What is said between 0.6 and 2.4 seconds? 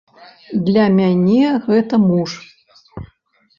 Для мяне гэта муж.